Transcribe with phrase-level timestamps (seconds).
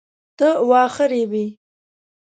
[0.37, 1.45] ته واخه ریبې؟